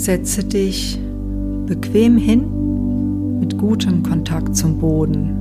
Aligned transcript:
Setze 0.00 0.44
dich 0.44 0.98
bequem 1.66 2.16
hin 2.16 3.40
mit 3.40 3.58
gutem 3.58 4.02
Kontakt 4.02 4.56
zum 4.56 4.78
Boden. 4.78 5.34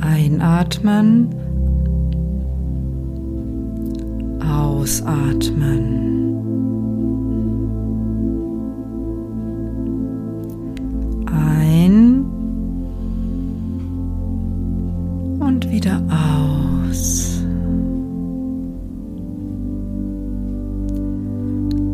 Einatmen, 0.00 1.28
ausatmen. 4.40 6.07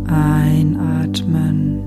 Einatmen 0.07 1.79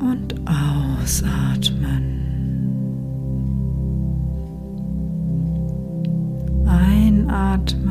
und 0.00 0.34
ausatmen. 0.46 2.04
Einatmen. 6.66 7.85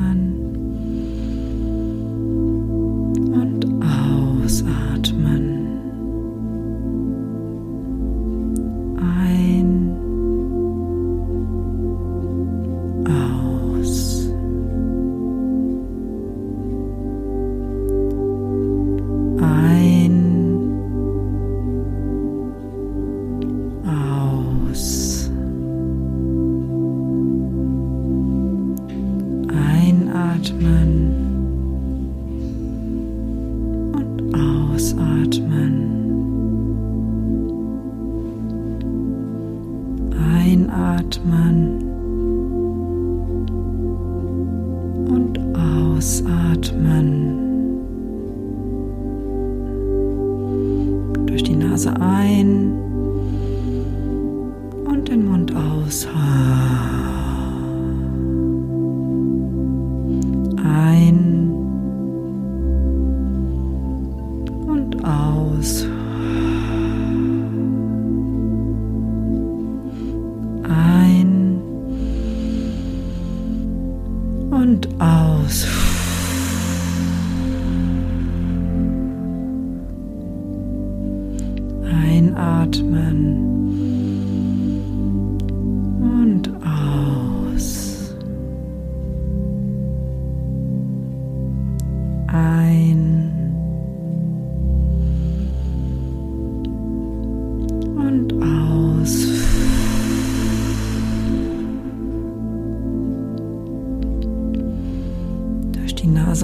Einatmen 41.16 41.82
und 45.08 45.40
Ausatmen. 45.58 47.32
Durch 51.26 51.44
die 51.44 51.56
Nase 51.56 51.94
ein 52.00 52.74
und 54.86 55.08
den 55.08 55.26
Mund 55.26 55.56
aushalten. 55.56 56.35
und 74.56 74.88
aus. 75.00 75.68
Einatmen. 81.84 83.45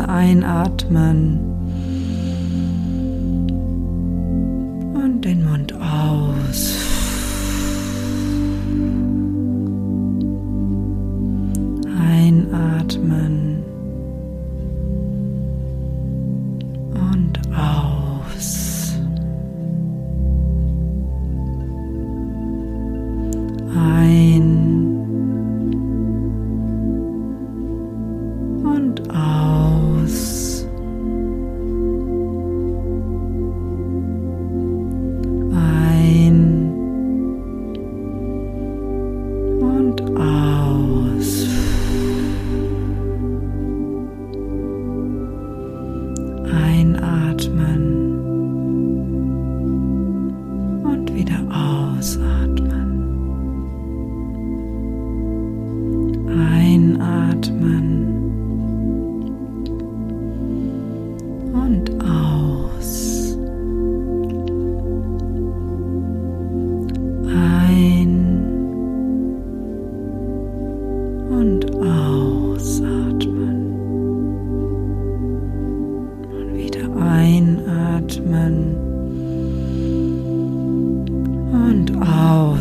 Einatmen. 0.09 1.50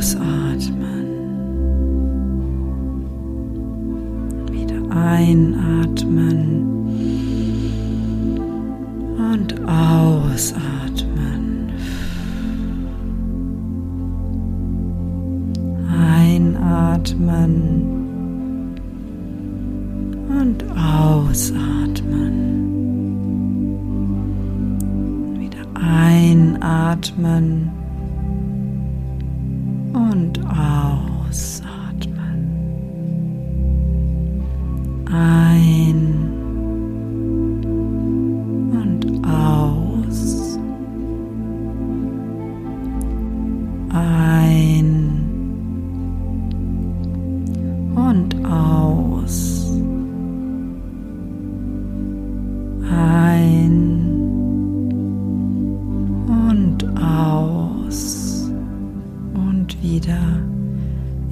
ausatmen. 0.00 1.04
Wieder 4.50 4.80
einatmen 4.96 6.40
und 9.18 9.60
ausatmen. 9.68 11.68
Einatmen 15.92 17.52
und 20.30 20.64
ausatmen. 20.78 22.32
Wieder 25.38 25.66
einatmen 25.74 27.79
und 30.10 30.40
aus. 30.46 31.62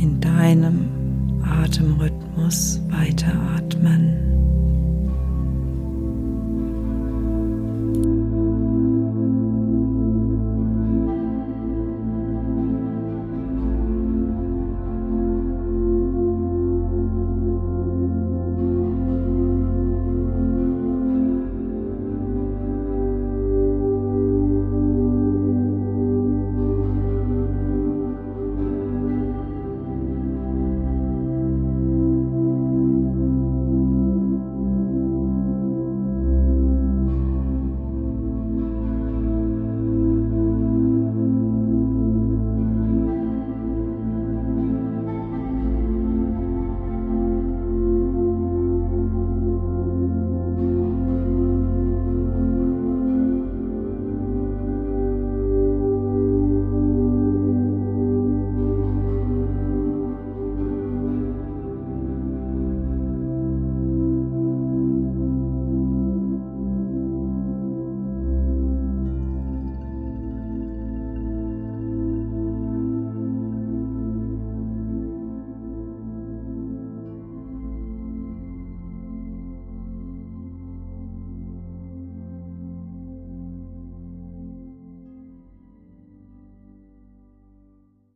in 0.08 0.20
deinem 0.22 1.42
Atemrhythmus 1.44 2.80
weiteratmen. 2.90 4.28